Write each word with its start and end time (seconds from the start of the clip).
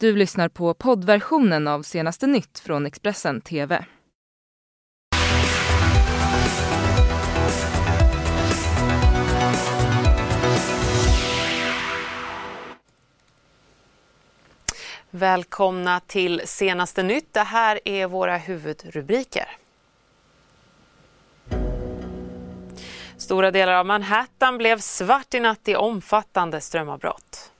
Du 0.00 0.16
lyssnar 0.16 0.48
på 0.48 0.74
poddversionen 0.74 1.68
av 1.68 1.82
senaste 1.82 2.26
nytt 2.26 2.58
från 2.58 2.86
Expressen 2.86 3.40
TV. 3.40 3.84
Välkomna 15.10 16.00
till 16.00 16.42
senaste 16.44 17.02
nytt. 17.02 17.34
Det 17.34 17.40
här 17.40 17.80
är 17.84 18.06
våra 18.06 18.36
huvudrubriker. 18.36 19.48
Stora 23.16 23.50
delar 23.50 23.72
av 23.72 23.86
Manhattan 23.86 24.58
blev 24.58 24.78
svart 24.78 25.34
i 25.34 25.40
natt 25.40 25.68
i 25.68 25.76
omfattande 25.76 26.60
strömavbrott. 26.60 27.52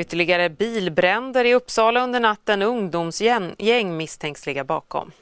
Ytterligare 0.00 0.48
bilbränder 0.50 1.44
i 1.44 1.54
Uppsala 1.54 2.04
under 2.04 2.20
natten. 2.20 2.62
Ungdomsgäng 2.62 3.96
misstänks 3.96 4.46
ligga 4.46 4.64
bakom. 4.64 5.12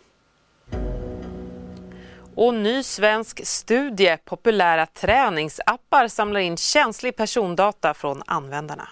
Och 2.34 2.54
ny 2.54 2.82
svensk 2.82 3.46
studie. 3.46 4.16
Populära 4.24 4.86
träningsappar 4.86 6.08
samlar 6.08 6.40
in 6.40 6.56
känslig 6.56 7.16
persondata 7.16 7.94
från 7.94 8.22
användarna. 8.26 8.88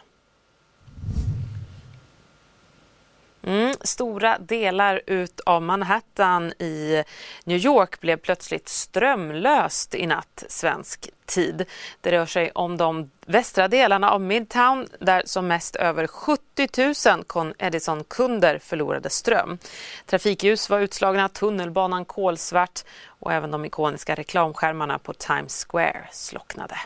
Mm, 3.46 3.74
stora 3.80 4.38
delar 4.38 5.00
ut 5.06 5.40
av 5.40 5.62
Manhattan 5.62 6.52
i 6.58 7.04
New 7.44 7.58
York 7.58 8.00
blev 8.00 8.16
plötsligt 8.16 8.68
strömlöst 8.68 9.94
i 9.94 10.06
natt 10.06 10.44
svensk 10.48 11.10
tid. 11.26 11.64
Det 12.00 12.12
rör 12.12 12.26
sig 12.26 12.50
om 12.50 12.76
de 12.76 13.10
västra 13.26 13.68
delarna 13.68 14.10
av 14.10 14.20
Midtown 14.20 14.86
där 15.00 15.22
som 15.26 15.46
mest 15.46 15.76
över 15.76 16.06
70 16.06 17.12
000 17.14 17.24
Con 17.24 17.54
Edison-kunder 17.58 18.58
förlorade 18.58 19.10
ström. 19.10 19.58
Trafikljus 20.06 20.70
var 20.70 20.80
utslagna, 20.80 21.28
tunnelbanan 21.28 22.04
kolsvart 22.04 22.84
och 23.06 23.32
även 23.32 23.50
de 23.50 23.64
ikoniska 23.64 24.14
reklamskärmarna 24.14 24.98
på 24.98 25.12
Times 25.12 25.66
Square 25.68 26.08
slocknade. 26.12 26.76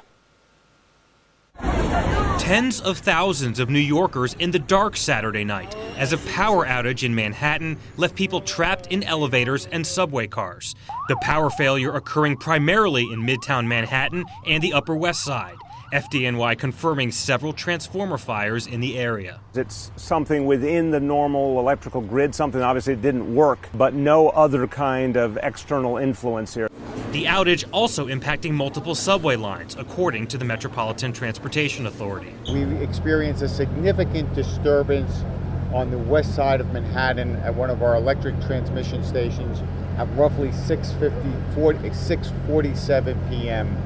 Tens 2.39 2.81
of 2.81 2.99
thousands 2.99 3.61
of 3.61 3.71
New 3.71 3.79
Yorkers 3.79 4.35
in 4.39 4.51
the 4.51 4.59
dark 4.59 4.97
Saturday 4.97 5.45
night 5.45 5.77
as 5.97 6.13
a 6.13 6.19
power 6.19 6.67
outage 6.67 7.05
in 7.05 7.15
Manhattan 7.15 7.79
left 7.97 8.17
people 8.17 8.41
trapped 8.41 8.87
in 8.89 9.03
elevators 9.05 9.67
and 9.67 9.87
subway 9.87 10.27
cars. 10.27 10.75
The 11.09 11.17
power 11.23 11.51
failure 11.51 11.93
occurring 11.93 12.39
primarily 12.39 13.03
in 13.03 13.21
Midtown 13.21 13.67
Manhattan 13.67 14.25
and 14.47 14.63
the 14.63 14.73
Upper 14.73 14.97
West 14.97 15.23
Side. 15.23 15.57
FDNY 15.93 16.57
confirming 16.57 17.11
several 17.11 17.53
transformer 17.53 18.17
fires 18.17 18.69
in 18.69 18.81
the 18.81 18.97
area. 18.97 19.41
It's 19.55 19.91
something 19.97 20.47
within 20.47 20.93
the 20.93 21.01
normal 21.01 21.59
electrical 21.59 22.01
grid, 22.01 22.33
something 22.33 22.63
obviously 22.63 22.95
didn't 22.95 23.35
work, 23.35 23.69
but 23.75 23.93
no 23.93 24.29
other 24.29 24.69
kind 24.69 25.17
of 25.17 25.37
external 25.43 25.97
influence 25.97 26.55
here. 26.55 26.69
The 27.11 27.25
outage 27.25 27.65
also 27.73 28.07
impacting 28.07 28.53
multiple 28.53 28.95
subway 28.95 29.35
lines, 29.35 29.75
according 29.77 30.29
to 30.29 30.39
the 30.39 30.45
Metropolitan 30.45 31.13
Transportation 31.13 31.87
Authority. 31.87 32.33
We 32.53 32.63
experienced 32.77 33.43
a 33.43 33.49
significant 33.49 34.33
disturbance 34.33 35.25
on 35.73 35.91
the 35.91 35.99
west 35.99 36.37
side 36.37 36.61
of 36.61 36.73
Manhattan 36.73 37.35
at 37.37 37.57
one 37.57 37.69
of 37.69 37.83
our 37.83 37.97
electric 37.97 38.41
transmission 38.43 39.03
stations 39.03 39.61
at 39.99 40.07
roughly 40.17 40.51
6:50 40.51 41.51
6:47 41.57 43.29
p.m. 43.29 43.77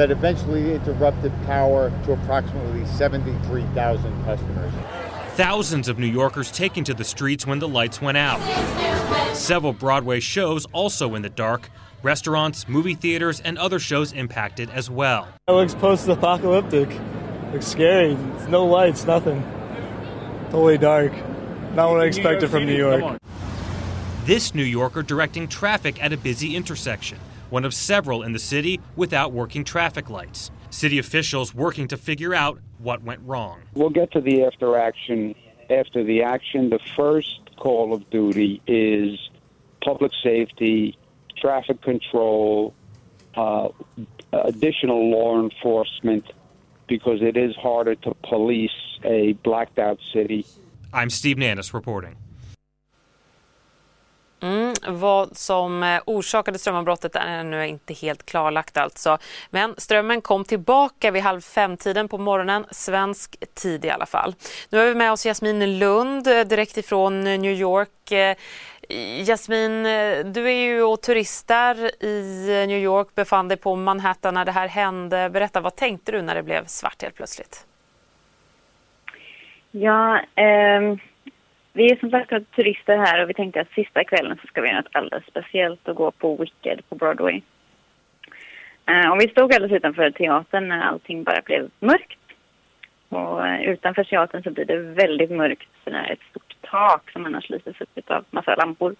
that 0.00 0.10
eventually 0.10 0.72
interrupted 0.72 1.30
power 1.44 1.92
to 2.06 2.14
approximately 2.14 2.86
73,000 2.86 4.24
customers. 4.24 4.72
Thousands 5.34 5.88
of 5.88 5.98
New 5.98 6.06
Yorkers 6.06 6.50
taking 6.50 6.84
to 6.84 6.94
the 6.94 7.04
streets 7.04 7.46
when 7.46 7.58
the 7.58 7.68
lights 7.68 8.00
went 8.00 8.16
out. 8.16 8.40
Several 9.36 9.74
Broadway 9.74 10.18
shows 10.18 10.64
also 10.72 11.14
in 11.16 11.20
the 11.20 11.28
dark. 11.28 11.68
Restaurants, 12.02 12.66
movie 12.66 12.94
theaters, 12.94 13.40
and 13.40 13.58
other 13.58 13.78
shows 13.78 14.14
impacted 14.14 14.70
as 14.70 14.88
well. 14.88 15.28
It 15.46 15.52
looks 15.52 15.74
post-apocalyptic. 15.74 16.88
Looks 17.52 17.66
scary. 17.66 18.12
It's 18.36 18.48
no 18.48 18.64
lights, 18.64 19.04
nothing. 19.04 19.42
Totally 20.46 20.78
dark. 20.78 21.12
Not 21.74 21.90
what 21.90 22.00
I 22.00 22.06
expected 22.06 22.48
from 22.48 22.64
New 22.64 22.74
York. 22.74 23.18
This 24.24 24.54
New 24.54 24.64
Yorker 24.64 25.02
directing 25.02 25.46
traffic 25.46 26.02
at 26.02 26.10
a 26.14 26.16
busy 26.16 26.56
intersection, 26.56 27.18
one 27.50 27.64
of 27.64 27.74
several 27.74 28.22
in 28.22 28.32
the 28.32 28.38
city 28.38 28.80
without 28.96 29.32
working 29.32 29.64
traffic 29.64 30.08
lights. 30.08 30.50
City 30.70 30.98
officials 30.98 31.54
working 31.54 31.88
to 31.88 31.96
figure 31.96 32.34
out 32.34 32.58
what 32.78 33.02
went 33.02 33.20
wrong. 33.24 33.60
We'll 33.74 33.90
get 33.90 34.12
to 34.12 34.20
the 34.20 34.44
after 34.44 34.76
action. 34.76 35.34
After 35.68 36.02
the 36.02 36.22
action, 36.22 36.70
the 36.70 36.80
first 36.96 37.40
call 37.56 37.92
of 37.92 38.08
duty 38.10 38.62
is 38.66 39.18
public 39.84 40.12
safety, 40.22 40.96
traffic 41.36 41.82
control, 41.82 42.74
uh, 43.34 43.68
additional 44.32 45.10
law 45.10 45.40
enforcement, 45.40 46.24
because 46.88 47.22
it 47.22 47.36
is 47.36 47.54
harder 47.56 47.94
to 47.96 48.14
police 48.28 48.70
a 49.04 49.32
blacked 49.44 49.78
out 49.78 49.98
city. 50.12 50.44
I'm 50.92 51.10
Steve 51.10 51.36
Nannis 51.36 51.72
reporting. 51.72 52.16
Mm, 54.42 54.74
vad 54.88 55.36
som 55.36 55.82
eh, 55.82 56.00
orsakade 56.06 56.58
strömavbrottet 56.58 57.16
är 57.16 57.26
ännu 57.26 57.66
inte 57.66 57.94
helt 57.94 58.26
klarlagt 58.26 58.76
alltså. 58.76 59.18
Men 59.50 59.74
strömmen 59.78 60.20
kom 60.20 60.44
tillbaka 60.44 61.10
vid 61.10 61.22
halv 61.22 61.40
fem-tiden 61.40 62.08
på 62.08 62.18
morgonen, 62.18 62.66
svensk 62.70 63.36
tid 63.54 63.84
i 63.84 63.90
alla 63.90 64.06
fall. 64.06 64.34
Nu 64.70 64.78
har 64.78 64.86
vi 64.86 64.94
med 64.94 65.12
oss 65.12 65.26
Jasmin 65.26 65.78
Lund 65.78 66.26
eh, 66.26 66.40
direkt 66.40 66.76
ifrån 66.76 67.26
eh, 67.26 67.38
New 67.38 67.52
York. 67.52 67.90
Jasmin, 69.26 69.82
du 70.32 70.46
är 70.46 70.62
ju 70.62 70.82
och 70.82 71.00
turistar 71.00 72.04
i 72.04 72.46
New 72.68 72.78
York, 72.78 73.14
befann 73.14 73.48
dig 73.48 73.56
på 73.56 73.76
Manhattan 73.76 74.34
när 74.34 74.44
det 74.44 74.52
här 74.52 74.68
hände. 74.68 75.30
Berätta, 75.30 75.60
vad 75.60 75.76
tänkte 75.76 76.12
du 76.12 76.22
när 76.22 76.34
det 76.34 76.42
blev 76.42 76.66
svart 76.66 77.02
helt 77.02 77.14
plötsligt? 77.14 77.66
Ja, 79.70 80.20
eh, 80.34 80.96
vi 81.80 81.92
är 81.92 81.96
som 81.96 82.10
sagt 82.10 82.52
turister 82.56 82.96
här 82.96 83.22
och 83.22 83.30
vi 83.30 83.34
tänkte 83.34 83.60
att 83.60 83.70
sista 83.74 84.04
kvällen 84.04 84.38
så 84.40 84.46
ska 84.46 84.60
vi 84.60 84.68
göra 84.68 84.80
något 84.80 84.96
alldeles 84.96 85.26
speciellt 85.26 85.88
och 85.88 85.96
gå 85.96 86.10
på 86.10 86.36
Wicked 86.36 86.88
på 86.88 86.94
Broadway. 86.94 87.42
Eh, 88.86 89.10
och 89.12 89.20
vi 89.20 89.28
stod 89.28 89.54
alldeles 89.54 89.76
utanför 89.76 90.10
teatern 90.10 90.68
när 90.68 90.80
allting 90.80 91.22
bara 91.22 91.40
blev 91.44 91.70
mörkt. 91.78 92.18
Och 93.08 93.46
eh, 93.46 93.60
utanför 93.62 94.04
teatern 94.04 94.42
så 94.42 94.50
blir 94.50 94.64
det 94.64 94.76
väldigt 94.76 95.30
mörkt 95.30 95.68
för 95.84 95.90
det 95.90 95.96
är 95.96 96.12
ett 96.12 96.30
stort 96.30 96.54
tak 96.60 97.10
som 97.10 97.26
annars 97.26 97.50
lyses 97.50 97.80
upp 97.80 98.10
av 98.10 98.24
massa 98.30 98.54
lampor. 98.54 98.94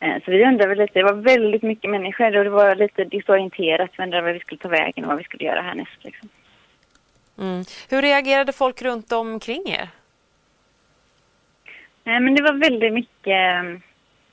Eh, 0.00 0.22
så 0.24 0.30
vi 0.30 0.44
undrade 0.44 0.74
lite, 0.74 0.98
det 0.98 1.12
var 1.12 1.12
väldigt 1.12 1.62
mycket 1.62 1.90
människor 1.90 2.36
och 2.36 2.44
det 2.44 2.50
var 2.50 2.74
lite 2.74 3.04
disorienterat. 3.04 3.90
Vi 3.96 4.02
undrade 4.02 4.24
vad 4.24 4.34
vi 4.34 4.40
skulle 4.40 4.60
ta 4.60 4.68
vägen 4.68 5.04
och 5.04 5.08
vad 5.08 5.18
vi 5.18 5.24
skulle 5.24 5.44
göra 5.44 5.62
härnäst. 5.62 6.04
Liksom. 6.04 6.28
Mm. 7.38 7.64
Hur 7.88 8.02
reagerade 8.02 8.52
folk 8.52 8.82
runt 8.82 9.12
omkring 9.12 9.68
er? 9.68 9.88
Nej, 12.04 12.20
men 12.20 12.34
det 12.34 12.42
var 12.42 12.52
väldigt 12.52 12.92
mycket 12.92 13.64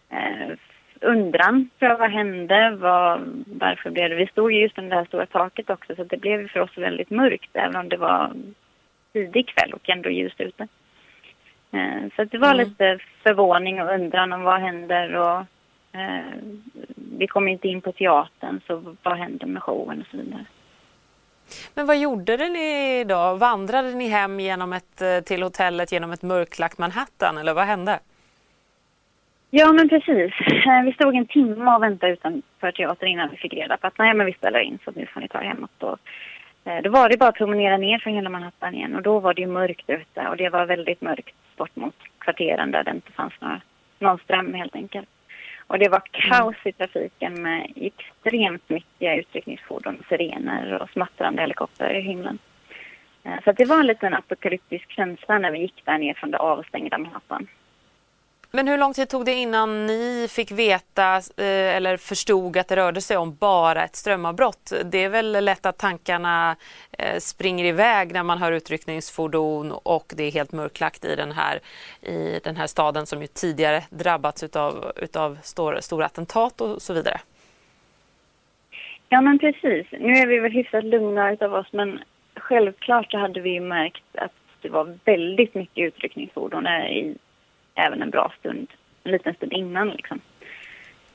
eh, 0.10 0.58
undran 1.02 1.70
för 1.80 1.98
vad 1.98 2.12
hände, 2.12 2.78
vad, 2.80 3.44
varför 3.46 3.90
blev 3.90 4.10
det... 4.10 4.16
Vi 4.16 4.28
stod 4.28 4.52
ju 4.52 4.62
just 4.62 4.78
under 4.78 4.90
det 4.90 4.96
här 4.96 5.06
stora 5.06 5.26
taket 5.26 5.70
också 5.70 5.96
så 5.96 6.04
det 6.04 6.18
blev 6.18 6.48
för 6.48 6.60
oss 6.60 6.78
väldigt 6.78 7.10
mörkt 7.10 7.50
även 7.54 7.76
om 7.76 7.90
det 7.90 7.98
var 7.98 8.32
tidig 9.14 9.48
kväll 9.48 9.74
och 9.74 9.90
ändå 9.90 10.10
ljust 10.10 10.42
ute. 10.42 10.68
Eh, 11.72 12.10
så 12.16 12.24
det 12.24 12.38
var 12.38 12.54
mm. 12.54 12.68
lite 12.68 13.00
förvåning 13.24 13.82
och 13.82 13.94
undran 13.94 14.34
om 14.34 14.42
vad 14.42 14.62
händer 14.62 15.16
och 15.16 15.40
eh, 16.00 16.34
vi 16.96 17.28
kom 17.28 17.48
inte 17.48 17.68
in 17.68 17.82
på 17.82 17.92
teatern 17.92 18.62
så 18.68 18.96
vad 19.04 19.18
händer 19.18 19.48
med 19.48 19.64
showen 19.64 20.02
och 20.02 20.08
så 20.12 20.18
vidare. 20.18 20.46
Men 21.74 21.86
vad 21.86 21.98
gjorde 21.98 22.38
ni 22.38 23.04
då? 23.04 23.34
Vandrade 23.34 23.92
ni 23.92 24.08
hem 24.08 24.40
genom 24.40 24.74
ett, 24.74 25.02
eh, 25.02 25.20
till 25.20 25.44
hotellet 25.44 25.92
genom 25.92 26.12
ett 26.12 26.22
mörklagt 26.22 26.78
Manhattan 26.78 27.38
eller 27.38 27.54
vad 27.54 27.66
hände? 27.66 28.00
Ja 29.50 29.74
men 29.74 29.90
precis. 29.90 30.34
Eh, 30.66 30.84
vi 30.86 30.94
stod 30.94 31.16
en 31.16 31.26
timme 31.26 31.76
och 31.76 31.84
väntade 31.84 32.14
utanför 32.14 32.72
teatern 32.72 33.10
innan 33.10 33.30
vi 33.30 33.38
fick 33.38 33.54
reda 33.54 33.78
på 33.78 33.88
att 33.88 33.98
nej 33.98 34.14
men 34.14 34.26
vi 34.26 34.34
ställer 34.34 34.60
in 34.60 34.80
så 34.86 34.92
nu 34.96 35.06
får 35.06 35.22
ni 35.22 35.28
ta 35.28 35.38
hemåt. 35.38 35.84
Och, 35.84 36.00
eh, 36.66 36.82
då 36.82 36.90
var 36.90 37.10
det 37.10 37.18
bara 37.18 37.30
att 37.30 37.36
promenera 37.36 37.78
ner 37.78 38.00
från 38.00 38.14
hela 38.14 38.30
Manhattan 38.30 38.76
igen 38.76 38.96
och 38.96 39.02
då 39.02 39.20
var 39.20 39.34
det 39.34 39.42
ju 39.42 39.48
mörkt 39.48 39.90
ute 39.90 40.28
och 40.28 40.38
det 40.38 40.50
var 40.50 40.66
väldigt 40.66 41.02
mörkt 41.02 41.36
bort 41.58 41.76
mot 41.76 41.96
kvarteren 42.20 42.72
där 42.72 42.84
det 42.84 42.92
inte 42.92 43.12
fanns 43.12 43.34
några, 43.40 43.62
någon 44.00 44.20
ström 44.20 44.54
helt 44.54 44.76
enkelt. 44.76 45.10
Och 45.68 45.80
det 45.80 45.90
var 45.90 46.02
kaos 46.12 46.56
i 46.64 46.72
trafiken 46.72 47.42
med 47.42 47.72
extremt 47.76 48.70
mycket 48.70 49.20
utryckningsfordon, 49.20 50.04
sirener 50.10 50.82
och 50.82 50.90
smattrande 50.90 51.42
helikoptrar 51.42 51.94
i 51.94 52.02
himlen. 52.02 52.40
Eh, 53.24 53.44
så 53.44 53.52
det 53.52 53.66
var 53.66 53.80
en 53.80 53.88
liten 53.88 54.14
apokalyptisk 54.14 54.92
känsla 54.92 55.40
när 55.40 55.52
vi 55.52 55.60
gick 55.60 55.86
där 55.86 55.98
ner 55.98 56.14
från 56.14 56.32
det 56.32 56.38
avstängda 56.38 56.98
Manhattan. 56.98 57.48
Men 58.52 58.68
hur 58.68 58.78
lång 58.78 58.94
tid 58.94 59.10
tog 59.10 59.26
det 59.26 59.34
innan 59.34 59.86
ni 59.86 60.28
fick 60.30 60.52
veta 60.52 61.16
eh, 61.16 61.76
eller 61.76 61.98
förstod 61.98 62.58
att 62.58 62.68
det 62.68 62.76
rörde 62.76 63.02
sig 63.02 63.18
om 63.18 63.36
bara 63.36 63.84
ett 63.84 63.96
strömavbrott? 63.96 64.74
Det 64.86 65.04
är 65.04 65.10
väl 65.10 65.46
lätt 65.46 65.66
att 65.66 65.78
tankarna 65.78 66.56
eh, 66.98 67.20
springer 67.20 67.66
iväg 67.66 68.14
när 68.14 68.24
man 68.24 68.38
hör 68.38 68.52
utryckningsfordon 68.52 69.72
och 69.72 70.14
det 70.18 70.24
är 70.24 70.32
helt 70.32 70.52
mörklagt 70.52 71.06
i 71.06 71.16
den 71.16 71.32
här, 71.32 71.60
i 72.02 72.40
den 72.44 72.56
här 72.56 72.68
staden 72.68 73.06
som 73.06 73.22
ju 73.22 73.28
tidigare 73.28 73.84
drabbats 73.90 74.44
utav, 74.44 74.92
utav 74.96 75.38
stora, 75.44 75.82
stora 75.82 76.06
attentat 76.06 76.62
och 76.62 76.82
så 76.82 76.94
vidare. 76.94 77.20
Ja 79.10 79.22
men 79.22 79.40
precis. 79.40 79.88
Nu 79.92 80.14
är 80.14 80.28
vi 80.28 80.40
väl 80.40 80.52
hyfsat 80.52 80.84
lugna 80.84 81.32
utav 81.32 81.54
oss 81.54 81.68
men 81.72 82.00
självklart 82.36 83.12
så 83.12 83.18
hade 83.18 83.42
vi 83.42 83.60
märkt 83.60 84.04
att 84.14 84.32
det 84.62 84.70
var 84.70 84.98
väldigt 85.06 85.56
mycket 85.56 85.88
utryckningsfordon 85.88 86.68
eh, 86.68 86.88
i 86.88 87.18
även 87.78 88.02
en 88.02 88.10
bra 88.10 88.34
stund, 88.40 88.68
en 89.04 89.12
liten 89.12 89.34
stund 89.34 89.54
innan 89.54 89.90
liksom. 89.90 90.20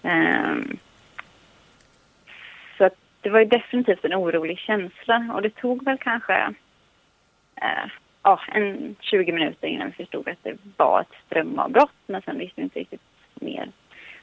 Um, 0.02 0.78
så 2.78 2.84
att 2.84 2.96
det 3.20 3.30
var 3.30 3.38
ju 3.38 3.44
definitivt 3.44 4.04
en 4.04 4.14
orolig 4.14 4.58
känsla 4.58 5.30
och 5.34 5.42
det 5.42 5.50
tog 5.50 5.84
väl 5.84 5.98
kanske 5.98 6.46
uh, 7.62 7.90
ja, 8.22 8.40
en 8.52 8.96
20 9.00 9.32
minuter 9.32 9.68
innan 9.68 9.86
vi 9.86 9.92
förstod 9.92 10.28
att 10.28 10.42
det 10.42 10.56
var 10.76 11.00
ett 11.00 11.16
strömavbrott 11.26 11.94
men 12.06 12.22
sen 12.22 12.38
visste 12.38 12.60
vi 12.60 12.62
inte 12.62 12.78
riktigt 12.78 13.00
mer 13.34 13.68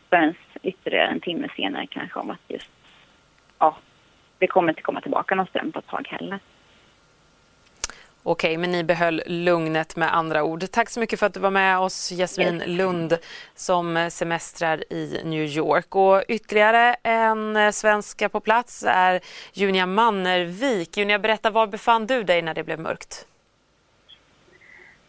förrän 0.10 0.34
ytterligare 0.64 1.08
en 1.08 1.20
timme 1.20 1.48
senare 1.56 1.88
kanske 1.88 2.20
om 2.20 2.30
att 2.30 2.42
just 2.48 2.72
ja, 3.60 3.78
det 4.38 4.48
kommer 4.48 4.70
inte 4.70 4.82
komma 4.82 5.02
tillbaka 5.02 5.36
någon 5.36 5.48
ström 5.48 5.72
på 5.72 5.80
ett 5.80 5.88
tag 5.88 6.08
heller. 6.08 6.40
Okej, 8.24 8.57
men 8.57 8.71
ni 8.71 8.83
behöll 8.83 9.21
lugnet 9.25 9.95
med 9.95 10.16
andra 10.16 10.44
ord. 10.44 10.63
Tack 10.71 10.89
så 10.89 11.00
mycket 11.00 11.19
för 11.19 11.25
att 11.25 11.33
du 11.33 11.39
var 11.39 11.51
med 11.51 11.80
oss, 11.80 12.12
Jasmin 12.12 12.63
Lund, 12.66 13.18
som 13.56 14.10
semestrar 14.12 14.94
i 14.94 15.21
New 15.24 15.44
York. 15.44 15.95
Och 15.95 16.24
ytterligare 16.27 16.95
en 17.04 17.74
svenska 17.74 18.30
på 18.30 18.39
plats 18.39 18.86
är 18.88 19.19
Junia 19.54 19.86
Mannervik. 19.86 20.98
Junia, 20.98 21.19
berätta, 21.19 21.50
var 21.50 21.68
befann 21.68 22.07
du 22.07 22.24
dig 22.24 22.42
när 22.42 22.54
det 22.54 22.63
blev 22.63 22.80
mörkt? 22.80 23.27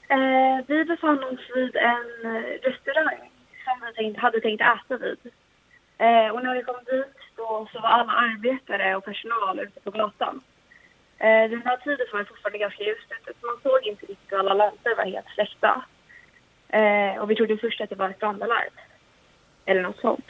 Eh, 0.08 0.64
vi 0.66 0.84
befann 0.84 1.24
oss 1.24 1.40
vid 1.54 1.76
en 1.76 2.32
restaurang 2.62 3.30
som 3.64 3.86
vi 3.86 3.94
tänkt, 3.94 4.20
hade 4.20 4.40
tänkt 4.40 4.60
äta 4.60 4.96
vid. 4.96 5.18
Eh, 5.98 6.28
och 6.28 6.42
när 6.44 6.54
vi 6.54 6.62
kom 6.62 6.84
dit 6.86 7.16
då, 7.36 7.68
så 7.72 7.80
var 7.80 7.88
alla 7.88 8.12
arbetare 8.12 8.96
och 8.96 9.04
personal 9.04 9.60
ute 9.60 9.80
på 9.80 9.90
gatan. 9.90 10.42
Eh, 11.20 11.50
den 11.50 11.62
här 11.64 11.76
tiden 11.76 12.06
var 12.12 12.18
det 12.18 12.24
fortfarande 12.24 12.58
ganska 12.58 12.84
ljust 12.84 13.12
ute, 13.20 13.32
så 13.40 13.46
man 13.46 13.60
såg 13.62 13.86
inte 13.86 14.06
riktigt 14.06 14.32
alla 14.32 14.54
lampor 14.54 14.96
var 14.96 15.04
helt 15.04 15.28
släckta. 15.34 15.84
Eh, 16.68 17.22
och 17.22 17.30
vi 17.30 17.36
trodde 17.36 17.56
först 17.56 17.80
att 17.80 17.90
det 17.90 17.94
var 17.94 18.10
ett 18.10 18.18
brandalarm. 18.18 18.74
Eller 19.64 19.82
något 19.82 20.00
sånt. 20.00 20.26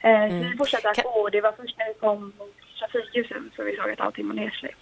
Mm. 0.00 0.42
Så 0.42 0.48
vi 0.48 0.56
fortsatte 0.56 0.90
att 0.90 1.02
gå 1.02 1.10
och 1.10 1.30
det 1.30 1.40
var 1.40 1.52
först 1.52 1.78
när 1.78 1.88
vi 1.88 1.94
kom 1.94 2.32
mot 2.38 2.54
trafikljusen 2.78 3.50
som 3.56 3.64
vi 3.64 3.76
såg 3.76 3.90
att 3.90 4.00
allting 4.00 4.28
var 4.28 4.34
nedsläckt. 4.34 4.78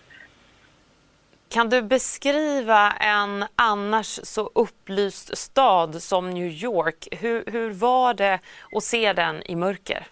Kan 1.49 1.69
du 1.69 1.83
beskriva 1.83 2.91
en 2.91 3.45
annars 3.57 4.21
så 4.23 4.51
upplyst 4.55 5.39
stad 5.39 6.03
som 6.03 6.31
New 6.31 6.47
York? 6.47 7.09
Hur, 7.21 7.45
hur 7.47 7.71
var 7.71 8.15
det 8.15 8.39
att 8.77 8.83
se 8.83 9.13
den 9.13 9.43
i 9.43 9.57
mörker? 9.57 10.07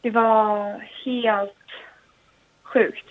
Det 0.00 0.10
var 0.10 0.78
helt 1.04 1.52
sjukt. 2.72 3.08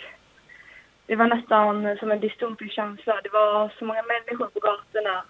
Det 1.05 1.15
var 1.15 1.27
nästan 1.27 1.97
som 1.97 2.11
en 2.11 2.19
dystopisk 2.19 2.73
känsla. 2.73 3.19
Det 3.23 3.29
var 3.33 3.71
så 3.79 3.85
många 3.85 4.03
människor 4.03 4.47
på 4.47 4.59
gatorna 4.59 5.23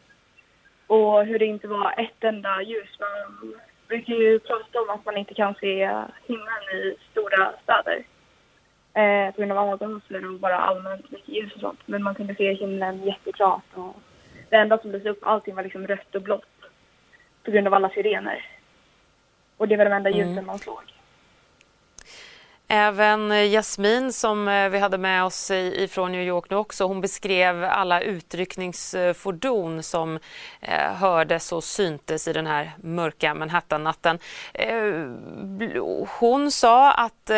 och 0.87 1.25
hur 1.25 1.39
det 1.39 1.45
inte 1.45 1.67
var 1.67 1.93
ett 1.97 2.23
enda 2.23 2.61
ljus. 2.61 2.99
Man 2.99 3.53
brukar 3.87 4.13
ju 4.13 4.39
prata 4.39 4.81
om 4.81 4.89
att 4.89 5.05
man 5.05 5.17
inte 5.17 5.33
kan 5.33 5.55
se 5.55 5.75
himlen 6.27 6.63
i 6.73 6.95
stora 7.11 7.53
städer 7.63 8.03
eh, 8.93 9.33
på 9.33 9.41
grund 9.41 9.51
av 9.51 9.57
avgaser 9.57 10.25
och 10.25 10.39
bara 10.39 10.57
allmänt 10.57 11.11
mycket 11.11 11.29
ljus 11.29 11.53
och 11.53 11.61
sånt. 11.61 11.79
Men 11.85 12.03
man 12.03 12.15
kunde 12.15 12.35
se 12.35 12.53
himlen 12.53 13.03
jätteklart 13.03 13.69
och 13.73 13.95
det 14.49 14.55
enda 14.55 14.77
som 14.77 14.91
lyste 14.91 15.09
upp 15.09 15.19
allting 15.21 15.55
var 15.55 15.63
liksom 15.63 15.87
rött 15.87 16.15
och 16.15 16.21
blått 16.21 16.45
på 17.43 17.51
grund 17.51 17.67
av 17.67 17.73
alla 17.73 17.89
sirener. 17.89 18.45
Och 19.57 19.67
det 19.67 19.77
var 19.77 19.85
de 19.85 19.91
enda 19.91 20.09
ljusen 20.09 20.31
mm. 20.31 20.45
man 20.45 20.59
såg. 20.59 20.96
Även 22.69 23.31
eh, 23.31 23.51
Jasmin 23.51 24.13
som 24.13 24.47
eh, 24.47 24.69
vi 24.69 24.79
hade 24.79 24.97
med 24.97 25.23
oss 25.23 25.51
ifrån 25.51 26.11
New 26.11 26.21
York 26.21 26.49
nu 26.49 26.55
också, 26.55 26.83
hon 26.83 27.01
beskrev 27.01 27.63
alla 27.63 28.01
utryckningsfordon 28.01 29.83
som 29.83 30.19
eh, 30.61 30.93
hördes 30.93 31.51
och 31.51 31.63
syntes 31.63 32.27
i 32.27 32.33
den 32.33 32.47
här 32.47 32.71
mörka 32.83 33.33
Manhattan-natten. 33.33 34.19
Hon 36.19 36.51
sa 36.51 36.91
att 36.91 37.31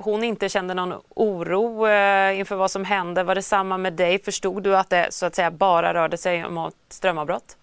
hon 0.00 0.24
inte 0.24 0.48
kände 0.48 0.74
någon 0.74 0.94
oro 1.08 1.86
inför 2.32 2.56
vad 2.56 2.70
som 2.70 2.84
hände. 2.84 3.22
Var 3.22 3.34
det 3.34 3.42
samma 3.42 3.78
med 3.78 3.92
dig? 3.92 4.18
Förstod 4.18 4.62
du 4.62 4.76
att 4.76 4.90
det 4.90 5.06
så 5.10 5.26
att 5.26 5.34
säga 5.34 5.50
bara 5.50 5.94
rörde 5.94 6.16
sig 6.16 6.44
om 6.44 6.58
ett 6.58 6.74
strömavbrott? 6.88 7.56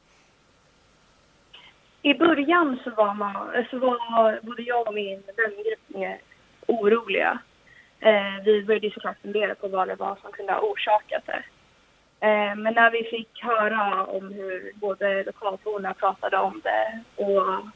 I 2.02 2.14
början 2.14 2.80
så 2.84 2.90
var, 2.90 3.14
man, 3.14 3.66
så 3.72 3.78
var 3.80 4.40
både 4.42 4.62
jag 4.62 4.88
och 4.88 4.94
min 4.94 5.24
vängrupp 5.38 5.80
oroliga. 6.68 7.40
Eh, 8.00 8.44
vi 8.46 8.64
började 8.64 8.92
såklart 8.92 9.22
fundera 9.22 9.56
på 9.56 9.68
vad 9.68 9.88
det 9.88 9.96
var 9.96 10.18
som 10.22 10.31
kunde 10.31 10.54
ha 10.54 10.60
orsakat 10.60 11.25
det. 11.25 11.44
Eh, 12.19 12.56
men 12.56 12.74
när 12.74 12.92
vi 12.92 13.04
fick 13.04 13.44
höra 13.44 14.06
om 14.06 14.31
hur 14.31 14.72
både 14.75 15.24
lokalborna 15.24 15.94
pratade 15.94 16.38
om 16.38 16.62
det 16.64 17.00
och 17.24 17.68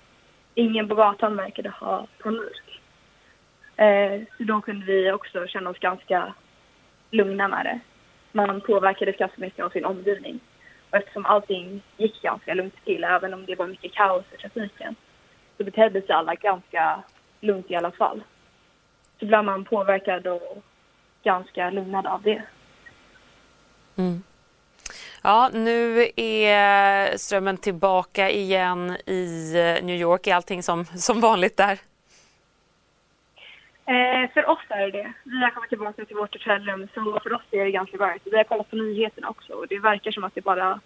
ingen 0.56 0.88
på 0.88 0.96
gatan 0.96 1.36
verkade 1.36 1.70
ha 1.70 2.08
panik. 2.24 2.82
Eh, 3.76 4.22
så 4.38 4.44
då 4.44 4.62
kunde 4.62 4.86
vi 4.86 5.12
också 5.12 5.48
känna 5.48 5.70
oss 5.70 5.80
ganska 5.80 6.34
lugna 7.12 7.48
med 7.48 7.66
det. 7.66 7.80
Man 8.32 8.62
påverkades 8.62 9.18
ganska 9.18 9.42
mycket 9.42 9.66
av 9.66 9.70
sin 9.70 9.86
omgivning. 9.86 10.40
Och 10.90 10.98
eftersom 10.98 11.26
allting 11.26 11.82
gick 11.98 12.22
ganska 12.22 12.54
lugnt 12.54 12.86
till, 12.86 13.04
även 13.04 13.34
om 13.34 13.46
det 13.46 13.56
var 13.56 13.68
mycket 13.68 13.94
kaos 13.94 14.24
i 14.34 14.38
trafiken, 14.38 14.96
så 15.58 15.64
betedde 15.64 16.02
sig 16.02 16.16
alla 16.16 16.36
ganska 16.36 17.04
lugnt 17.42 17.72
i 17.72 17.76
alla 17.76 17.92
fall 17.92 18.24
så 19.22 19.26
blir 19.26 19.42
man 19.42 19.66
påverkad 19.66 20.28
och 20.28 20.64
ganska 21.24 21.70
lugnad 21.70 22.06
av 22.08 22.22
det. 22.22 22.44
Mm. 23.96 24.24
Ja, 25.24 25.50
nu 25.54 26.10
är 26.16 27.18
strömmen 27.18 27.58
tillbaka 27.58 28.30
igen 28.30 28.98
i 29.06 29.54
eh, 29.56 29.86
New 29.86 29.96
York. 29.96 30.28
Är 30.28 30.36
allting 30.36 30.64
som, 30.64 30.86
som 30.86 31.22
vanligt 31.22 31.58
där? 31.58 31.80
Eh, 33.86 34.30
för 34.34 34.50
oss 34.50 34.66
är 34.70 34.92
det. 34.92 35.14
Vi 35.24 35.42
har 35.42 35.50
kommit 35.50 35.70
tillbaka 35.70 36.06
till 36.06 36.16
vårt 36.16 36.34
hotellrum 36.34 36.88
så 36.94 37.20
för 37.24 37.34
oss 37.34 37.42
är 37.52 37.66
det 37.66 37.72
ganska 37.72 37.98
bra. 37.98 38.16
Vi 38.24 38.38
har 38.38 38.44
kollat 38.44 38.70
på 38.70 38.76
nyheterna 38.76 39.30
också 39.30 39.54
och 39.54 39.68
det 39.68 39.80
verkar 39.80 40.12
som 40.12 40.24
att 40.24 40.36
det 40.36 40.42
bara... 40.42 40.80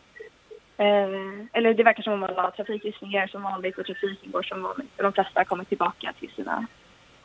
Eh, 0.77 1.07
eller 1.53 1.73
det 1.73 1.83
verkar 1.83 2.03
som 2.03 2.23
att 2.23 2.37
alla 2.37 2.51
trafikljusningar 2.51 3.27
som 3.27 3.43
vanligt 3.43 3.77
och 3.77 3.85
trafiken 3.85 4.31
går 4.31 4.43
som 4.43 4.61
vanligt. 4.61 4.97
De 4.97 5.13
flesta 5.13 5.39
har 5.39 5.45
kommit 5.45 5.67
tillbaka 5.67 6.13
till 6.19 6.31
sina 6.31 6.67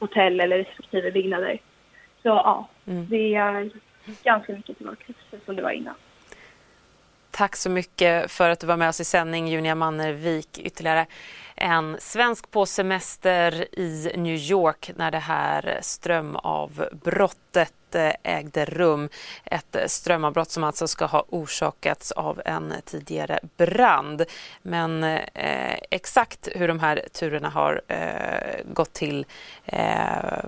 hotell 0.01 0.41
eller 0.41 0.59
respektive 0.59 1.11
byggnader. 1.11 1.61
Så 2.23 2.29
ja, 2.29 2.69
mm. 2.87 3.07
det 3.09 3.35
är 3.35 3.71
ganska 4.23 4.53
mycket 4.53 4.77
tillbaka 4.77 5.05
som 5.45 5.57
det 5.57 5.63
var 5.63 5.71
innan. 5.71 5.95
Tack 7.31 7.57
så 7.57 7.71
mycket 7.71 8.31
för 8.31 8.51
att 8.51 8.61
du 8.61 8.67
var 8.67 8.77
med 8.77 8.89
oss 8.89 9.01
i 9.01 9.05
sändning, 9.05 9.49
Junia 9.49 9.75
Mannervik. 9.75 10.59
Ytterligare 10.59 11.07
en 11.55 11.97
svensk 12.01 12.51
på 12.51 12.67
semester 12.67 13.79
i 13.79 14.13
New 14.17 14.37
York 14.37 14.91
när 14.97 15.11
det 15.11 15.19
här 15.19 15.79
strömavbrottet 15.83 17.75
Eh, 17.95 18.13
ägde 18.23 18.65
rum. 18.65 19.09
Ett 19.45 19.77
strömavbrott 19.87 20.51
som 20.51 20.65
alltså 20.65 20.89
ska 20.89 21.05
ha 21.05 21.25
orsakats 21.29 22.13
av 22.13 22.43
en 22.45 22.75
tidigare 22.85 23.39
brand. 23.57 24.25
Men 24.63 25.05
eh, 25.05 25.79
exakt 25.91 26.49
hur 26.55 26.69
de 26.69 26.81
här 26.81 27.05
turerna 27.13 27.49
har 27.49 27.83
eh, 27.89 28.61
gått 28.73 28.93
till 28.93 29.27
eh, 29.65 30.45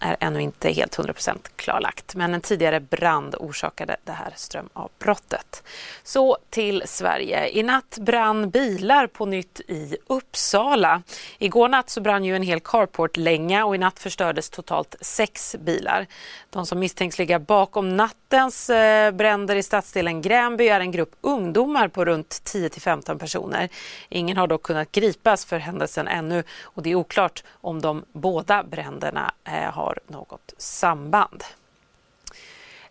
är 0.00 0.16
ännu 0.20 0.42
inte 0.42 0.70
helt 0.70 0.96
100% 0.96 1.38
klarlagt. 1.56 2.14
Men 2.14 2.34
en 2.34 2.40
tidigare 2.40 2.80
brand 2.80 3.34
orsakade 3.38 3.96
det 4.04 4.12
här 4.12 4.32
strömavbrottet. 4.36 5.62
Så 6.02 6.38
till 6.50 6.82
Sverige. 6.86 7.48
I 7.48 7.62
natt 7.62 7.98
brann 8.00 8.50
bilar 8.50 9.06
på 9.06 9.26
nytt 9.26 9.60
i 9.60 9.96
Uppsala. 10.06 11.02
Igår 11.38 11.68
natt 11.68 11.90
så 11.90 12.00
brann 12.00 12.24
ju 12.24 12.36
en 12.36 12.42
hel 12.42 12.60
carportlänga 12.60 13.64
och 13.64 13.74
i 13.74 13.78
natt 13.78 13.98
förstördes 13.98 14.50
totalt 14.50 14.96
sex 15.00 15.56
bilar. 15.60 16.06
De 16.50 16.66
som 16.68 16.78
misstänks 16.78 17.18
ligga 17.18 17.38
bakom 17.38 17.96
nattens 17.96 18.70
eh, 18.70 19.10
bränder 19.10 19.56
i 19.56 19.62
stadsdelen 19.62 20.22
Gränby 20.22 20.68
är 20.68 20.80
en 20.80 20.90
grupp 20.90 21.16
ungdomar 21.20 21.88
på 21.88 22.04
runt 22.04 22.44
10 22.44 22.70
15 22.70 23.18
personer. 23.18 23.68
Ingen 24.08 24.36
har 24.36 24.46
dock 24.46 24.62
kunnat 24.62 24.92
gripas 24.92 25.44
för 25.44 25.58
händelsen 25.58 26.08
ännu 26.08 26.44
och 26.62 26.82
det 26.82 26.90
är 26.90 26.94
oklart 26.94 27.44
om 27.50 27.80
de 27.80 28.04
båda 28.12 28.64
bränderna 28.64 29.34
eh, 29.44 29.72
har 29.72 29.98
något 30.06 30.54
samband. 30.58 31.44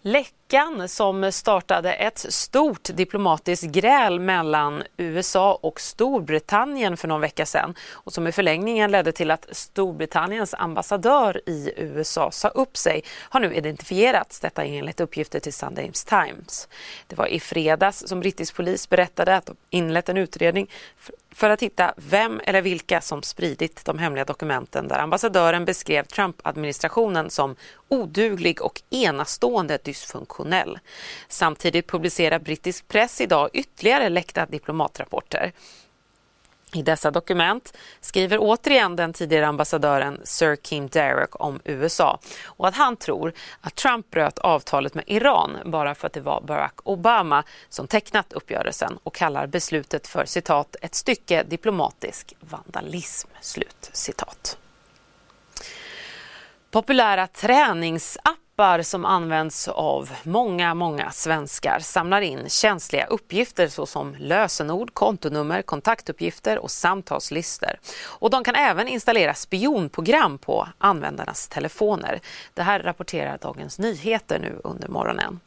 Läckan 0.08 0.90
som 0.90 1.32
startade 1.32 1.94
ett 1.94 2.26
stort 2.34 2.90
diplomatiskt 2.94 3.66
gräl 3.66 4.20
mellan 4.20 4.84
USA 4.98 5.60
och 5.62 5.82
Storbritannien 5.82 6.98
för 6.98 7.08
någon 7.08 7.22
vecka 7.22 7.46
sedan 7.46 7.76
och 7.92 8.14
som 8.14 8.28
i 8.28 8.32
förlängningen 8.32 8.92
ledde 8.92 9.12
till 9.12 9.32
att 9.32 9.48
Storbritanniens 9.52 10.54
ambassadör 10.54 11.42
i 11.46 11.74
USA 11.78 12.32
sa 12.32 12.48
upp 12.48 12.78
sig 12.78 13.04
har 13.30 13.40
nu 13.40 13.54
identifierats, 13.56 14.40
detta 14.40 14.66
enligt 14.66 15.00
uppgifter 15.00 15.40
till 15.40 15.54
Sunday 15.54 15.92
Times. 15.92 16.68
Det 17.08 17.16
var 17.16 17.28
i 17.28 17.40
fredags 17.40 18.08
som 18.08 18.20
brittisk 18.20 18.56
polis 18.56 18.90
berättade 18.90 19.36
att 19.36 19.46
de 19.46 19.56
inlett 19.70 20.10
en 20.10 20.18
utredning 20.18 20.70
för 21.38 21.50
att 21.50 21.64
hitta 21.64 21.94
vem 21.98 22.42
eller 22.44 22.62
vilka 22.62 23.02
som 23.02 23.24
spridit 23.24 23.86
de 23.86 24.00
hemliga 24.00 24.26
dokumenten 24.26 24.88
där 24.88 25.00
ambassadören 25.00 25.66
beskrev 25.66 26.04
Trump-administrationen 26.04 27.30
som 27.30 27.56
oduglig 27.88 28.62
och 28.62 28.82
enastående 28.90 29.80
dysfunktionell. 29.84 30.80
Samtidigt 31.28 31.88
publicerar 31.88 32.40
brittisk 32.40 32.88
press 32.88 33.22
idag 33.22 33.50
ytterligare 33.54 34.10
läckta 34.10 34.46
diplomatrapporter. 34.46 35.52
I 36.74 36.82
dessa 36.82 37.12
dokument 37.12 37.78
skriver 38.02 38.38
återigen 38.42 38.96
den 38.96 39.14
tidigare 39.14 39.48
ambassadören 39.48 40.22
Sir 40.24 40.56
Kim 40.56 40.88
Derek 40.88 41.42
om 41.42 41.60
USA 41.64 42.20
och 42.46 42.68
att 42.68 42.76
han 42.76 42.96
tror 42.96 43.34
att 43.62 43.76
Trump 43.76 44.12
bröt 44.12 44.40
avtalet 44.40 44.94
med 44.94 45.04
Iran 45.08 45.58
bara 45.66 45.96
för 45.96 46.08
att 46.08 46.14
det 46.14 46.22
var 46.22 46.42
Barack 46.42 46.80
Obama 46.84 47.44
som 47.70 47.88
tecknat 47.88 48.34
uppgörelsen 48.34 48.98
och 49.04 49.16
kallar 49.16 49.48
beslutet 49.48 50.08
för 50.08 50.26
citat 50.26 50.76
ett 50.82 50.96
stycke 50.96 51.44
diplomatisk 51.44 52.34
vandalism. 52.40 53.30
Slut 53.42 53.90
citat. 53.94 54.58
Populära 56.72 57.28
träningsappar 57.28 58.47
appar 58.60 58.82
som 58.82 59.06
används 59.06 59.68
av 59.68 60.10
många, 60.24 60.74
många 60.74 61.12
svenskar 61.12 61.80
samlar 61.80 62.22
in 62.22 62.50
känsliga 62.50 63.06
uppgifter 63.06 63.68
såsom 63.68 64.16
lösenord, 64.20 64.94
kontonummer, 64.94 65.62
kontaktuppgifter 65.62 66.60
och 66.60 66.72
samtalslistor. 66.72 67.80
Och 68.06 68.30
de 68.30 68.44
kan 68.44 68.56
även 68.56 68.88
installera 68.88 69.34
spionprogram 69.34 70.38
på 70.38 70.68
användarnas 70.78 71.48
telefoner. 71.48 72.20
Det 72.54 72.64
här 72.64 72.80
rapporterar 72.80 73.38
Dagens 73.38 73.80
Nyheter 73.80 74.40
nu 74.40 74.60
under 74.64 74.88
morgonen. 74.88 75.40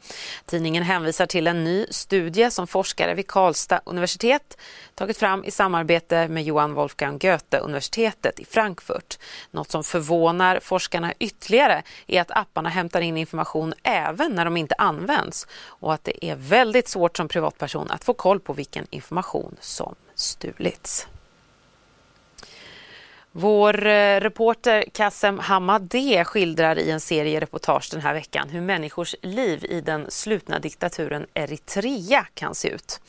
Tidningen 0.45 0.83
hänvisar 0.83 1.25
till 1.25 1.47
en 1.47 1.63
ny 1.63 1.85
studie 1.89 2.51
som 2.51 2.67
forskare 2.67 3.13
vid 3.13 3.27
Karlstad 3.27 3.81
universitet 3.85 4.57
tagit 4.95 5.17
fram 5.17 5.43
i 5.45 5.51
samarbete 5.51 6.27
med 6.27 6.43
Johan 6.43 6.73
Wolfgang 6.73 7.17
Goethe-universitetet 7.17 8.39
i 8.39 8.45
Frankfurt. 8.45 9.19
Något 9.51 9.71
som 9.71 9.83
förvånar 9.83 10.59
forskarna 10.59 11.13
ytterligare 11.19 11.83
är 12.07 12.21
att 12.21 12.31
apparna 12.31 12.69
hämtar 12.69 13.00
in 13.01 13.17
information 13.17 13.73
även 13.83 14.35
när 14.35 14.45
de 14.45 14.57
inte 14.57 14.75
används 14.77 15.47
och 15.65 15.93
att 15.93 16.03
det 16.03 16.25
är 16.25 16.35
väldigt 16.35 16.87
svårt 16.87 17.17
som 17.17 17.27
privatperson 17.27 17.91
att 17.91 18.03
få 18.03 18.13
koll 18.13 18.39
på 18.39 18.53
vilken 18.53 18.87
information 18.89 19.55
som 19.59 19.95
stulits. 20.15 21.07
Vår 23.33 23.85
eh, 23.85 24.19
reporter 24.19 24.85
Kassem 24.93 25.39
Hamadeh 25.39 26.23
skildrar 26.23 26.79
i 26.79 26.91
en 26.91 26.99
serie 26.99 27.39
reportage 27.39 27.89
den 27.91 28.01
här 28.01 28.13
veckan 28.13 28.49
hur 28.49 28.61
människors 28.61 29.15
liv 29.21 29.65
i 29.65 29.81
den 29.81 30.11
slutna 30.11 30.59
diktaturen 30.59 31.25
Eritrea 31.33 32.27
kan 32.33 32.55
se 32.55 32.69
ut. 32.69 33.01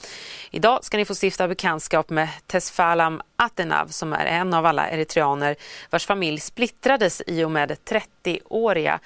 Idag 0.50 0.84
ska 0.84 0.96
ni 0.96 1.04
få 1.04 1.14
stifta 1.22 1.48
bekantskap 1.48 2.10
med 2.10 2.28
Tesfalam 2.46 3.22
Atenav 3.36 3.86
som 3.86 4.12
är 4.12 4.26
en 4.26 4.54
av 4.54 4.66
alla 4.66 4.90
eritreaner 4.90 5.56
vars 5.90 6.06
familj 6.06 6.40
splittrades 6.40 7.22
i 7.26 7.44
och 7.44 7.50
med 7.50 7.68
det 7.68 8.00
30-åriga 8.24 9.00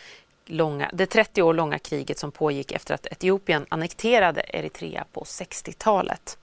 långa, 0.47 0.91
det 0.93 1.07
30 1.07 1.43
år 1.43 1.55
långa 1.55 1.79
kriget 1.79 2.19
som 2.19 2.33
pågick 2.33 2.73
efter 2.73 2.95
att 2.95 3.07
Etiopien 3.07 3.67
annekterade 3.69 4.45
Eritrea 4.49 5.05
på 5.13 5.21
60-talet. 5.21 6.39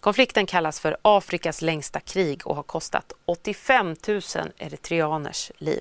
Konflikten 0.00 0.46
kallas 0.46 0.80
för 0.80 0.96
Afrikas 1.02 1.62
längsta 1.62 2.00
krig 2.00 2.46
och 2.46 2.56
har 2.56 2.62
kostat 2.62 3.12
85 3.24 3.96
000 4.08 4.20
eritreaners 4.58 5.52
liv. 5.58 5.80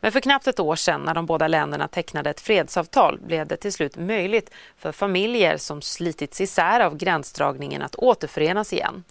Men 0.00 0.12
för 0.12 0.20
knappt 0.20 0.46
ett 0.46 0.60
år 0.60 0.76
sedan 0.76 1.02
när 1.02 1.14
de 1.14 1.26
båda 1.26 1.48
länderna 1.48 1.88
tecknade 1.88 2.30
ett 2.30 2.40
fredsavtal 2.40 3.18
blev 3.20 3.46
det 3.46 3.56
till 3.56 3.72
slut 3.72 3.96
möjligt 3.96 4.50
för 4.78 4.92
familjer 4.92 5.56
som 5.56 5.82
slitits 5.82 6.40
isär 6.40 6.80
av 6.80 6.96
gränsdragningen 6.96 7.82
att 7.82 7.94
återförenas 7.94 8.72
igen. 8.72 9.04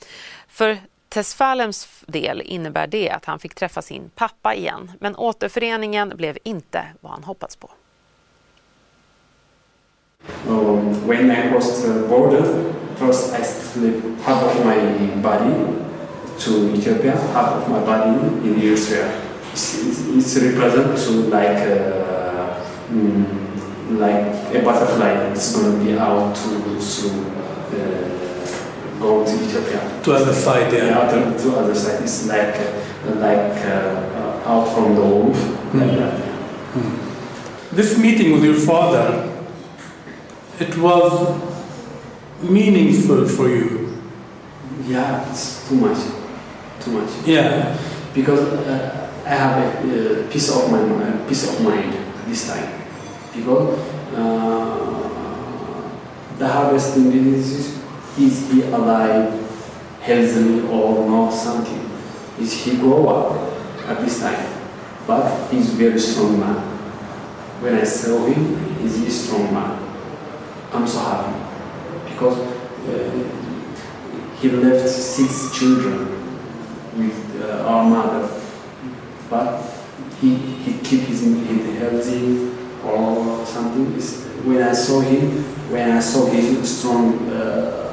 För 0.48 0.78
Tesfalems 1.10 1.88
del 2.08 2.42
innebär 2.42 2.88
det 2.88 3.10
att 3.10 3.26
han 3.26 3.40
fick 3.40 3.56
träffa 3.56 3.82
sin 3.82 4.10
pappa 4.16 4.56
igen, 4.56 4.92
men 5.00 5.16
återföreningen 5.16 6.14
blev 6.16 6.38
inte 6.44 6.86
vad 7.02 7.12
han 7.12 7.24
hoppats 7.24 7.56
på. 7.56 7.70
Um, 10.48 11.08
when 11.08 11.32
I 11.32 11.50
crossed 11.50 11.84
the 11.84 12.08
border, 12.08 12.74
first 12.98 13.34
I 13.34 13.44
slipped 13.44 14.04
half 14.26 14.44
of 14.44 14.66
my 14.66 14.76
body 15.22 15.54
to 16.40 16.76
Ethiopia, 16.76 17.16
half 17.34 17.56
of 17.56 17.70
my 17.70 17.80
body 17.80 18.10
in 18.44 18.62
Eritrea. 18.62 19.10
It's, 19.54 19.74
it's, 20.18 20.38
represent 20.38 20.98
to 21.06 21.12
like 21.12 21.58
a, 21.58 21.80
uh, 22.06 22.66
mm, 22.92 23.26
like 23.98 24.56
a 24.56 24.62
butterfly. 24.64 25.32
It's 25.32 25.56
going 25.56 25.80
to 25.80 25.86
be 25.86 25.98
out 25.98 26.36
to 26.36 26.80
through 26.80 27.26
uh, 27.74 28.09
go 29.00 29.26
to 29.26 29.32
Ethiopia. 29.32 30.02
To 30.04 30.14
other 30.14 30.34
side, 30.34 30.72
yeah. 30.74 30.86
yeah 30.86 31.10
to, 31.12 31.38
to 31.44 31.58
other 31.58 31.76
side. 31.76 32.02
It's 32.04 32.28
like 32.28 32.56
uh, 32.56 33.16
like 33.16 33.66
uh, 33.66 34.44
out 34.46 34.68
from 34.74 34.96
the 34.96 35.02
womb. 35.02 35.34
Mm. 35.34 35.80
Like 35.80 35.98
that. 36.00 36.14
Mm. 36.74 36.96
This 37.72 37.98
meeting 37.98 38.34
with 38.34 38.44
your 38.44 38.56
father, 38.56 39.44
it 40.60 40.78
was 40.78 41.40
meaningful 42.42 43.28
for 43.28 43.48
you. 43.50 43.98
Yeah, 44.86 45.30
it's 45.30 45.68
too 45.70 45.76
much, 45.76 45.98
too 46.82 46.92
much. 46.92 47.10
Yeah, 47.26 47.78
because 48.14 48.40
uh, 48.40 49.12
I 49.26 49.30
have 49.30 49.86
a, 49.86 50.26
a 50.26 50.28
peace 50.30 50.50
of 50.50 50.72
my 50.72 50.82
mind, 50.84 51.28
peace 51.28 51.48
of 51.48 51.62
mind 51.64 51.94
this 52.28 52.48
time, 52.50 52.70
because 53.36 53.78
uh, 54.16 54.70
the 56.40 56.48
harvesting 56.48 57.12
diseases 57.12 57.79
is 58.20 58.52
he 58.52 58.64
alive, 58.64 59.34
healthy 60.02 60.62
or 60.68 61.08
not 61.10 61.30
something? 61.32 61.90
Is 62.40 62.54
he 62.64 62.78
grow 62.78 63.08
up 63.08 63.54
at 63.88 64.02
this 64.02 64.20
time? 64.20 64.46
But 65.08 65.50
he's 65.50 65.72
very 65.72 66.00
strong 66.00 66.40
man. 66.40 66.56
When 67.62 67.76
I 67.76 67.84
saw 67.84 68.26
him, 68.26 68.78
he's 68.80 69.02
a 69.04 69.10
strong 69.12 69.54
man. 69.54 69.78
I'm 70.72 70.88
so 70.88 71.00
happy 71.00 71.34
because 72.10 72.38
uh, 72.38 73.40
he 74.40 74.50
left 74.50 74.88
six 74.88 75.58
children 75.58 76.08
with 76.96 77.42
uh, 77.42 77.68
our 77.68 77.84
mother, 77.90 78.30
but 79.30 79.64
he, 80.22 80.36
he 80.36 80.74
keep 80.80 81.02
his 81.02 81.22
head 81.24 81.76
healthy 81.78 82.52
or 82.86 83.46
something. 83.46 83.86
When 84.46 84.62
I 84.64 84.74
saw 84.74 85.02
him, 85.02 85.44
when 85.72 85.92
I 85.92 86.00
saw 86.00 86.26
his 86.28 86.80
strong 86.80 87.30
uh, 87.30 87.89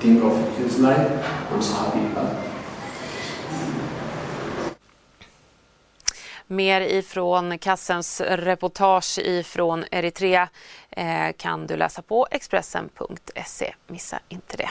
think 0.00 0.24
of 0.24 0.58
his 0.58 0.78
life. 0.78 1.24
I'm 1.52 1.62
so 1.62 1.74
happy 1.74 1.98
about 1.98 2.36
Mer 6.46 6.80
ifrån 6.80 7.58
Kassens 7.58 8.20
reportage 8.20 9.18
ifrån 9.18 9.84
Eritrea 9.90 10.48
eh, 10.90 11.32
kan 11.36 11.66
du 11.66 11.76
läsa 11.76 12.02
på 12.02 12.26
Expressen.se. 12.30 13.74
Missa 13.86 14.20
inte 14.28 14.56
det. 14.56 14.70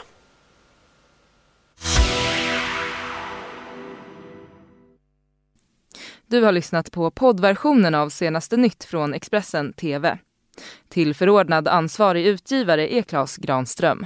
Du 6.27 6.43
har 6.43 6.51
lyssnat 6.51 6.91
på 6.91 7.12
poddversionen 7.12 7.95
av 7.95 8.09
senaste 8.09 8.57
nytt 8.57 8.83
från 8.83 9.13
Expressen 9.13 9.74
TV. 9.74 10.17
Till 10.89 11.15
förordnad 11.15 11.67
ansvarig 11.67 12.25
utgivare 12.25 12.93
är 12.93 13.01
Klas 13.01 13.38
Granström. 13.38 14.05